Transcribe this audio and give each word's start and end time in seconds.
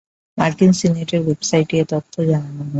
মার্কিন 0.37 0.71
সিনেটের 0.73 1.21
ওয়েবসাইটে 1.23 1.75
এ 1.77 1.85
তথ্য 1.89 2.13
জানানো 2.23 2.59
হয়েছে। 2.59 2.69